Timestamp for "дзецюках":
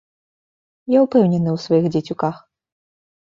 1.97-2.35